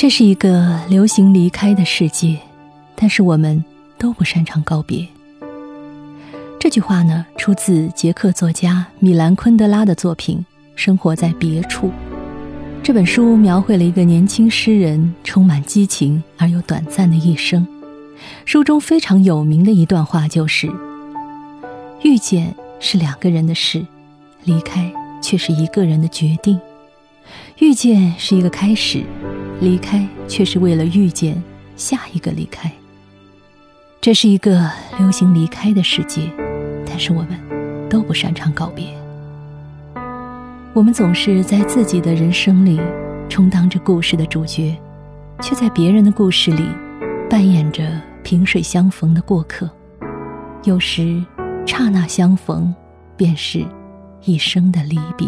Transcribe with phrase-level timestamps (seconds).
[0.00, 2.38] 这是一个流行离开的世界，
[2.94, 3.64] 但是我们
[3.98, 5.04] 都不擅长告别。
[6.60, 10.38] 这句话呢，出自捷克作家米兰昆德拉的作品
[10.76, 11.88] 《生活在别处》。
[12.80, 17.66] 这本书描绘了一个年轻诗人充满激情而又短暂的一生。
[18.44, 20.70] 书中非常有名的一段话就是
[22.04, 23.84] ：“遇见是两个人的事，
[24.44, 26.56] 离开却是一个人的决定。
[27.58, 29.02] 遇见是一个开始。”
[29.60, 31.42] 离开，却是为了遇见
[31.76, 32.70] 下一个离开。
[34.00, 36.30] 这是一个流行离开的世界，
[36.86, 38.86] 但是我们都不擅长告别。
[40.72, 42.80] 我们总是在自己的人生里
[43.28, 44.76] 充当着故事的主角，
[45.42, 46.68] 却在别人的故事里
[47.28, 49.68] 扮演着萍水相逢的过客。
[50.62, 51.20] 有时，
[51.66, 52.72] 刹那相逢，
[53.16, 53.66] 便是
[54.24, 55.26] 一生的离别。